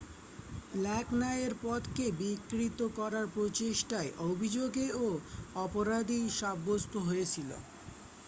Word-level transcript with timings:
black 0.73 1.07
ন্যায়ের 1.13 1.53
পথকে 1.63 2.05
বিকৃত 2.19 2.79
করার 2.97 3.25
প্রচেষ্ঠার 3.35 4.07
অভিযোগেও 4.29 5.03
অপরাধী 5.57 6.19
সাব্যস্থ 6.39 6.93
হয়েছিল 7.07 7.49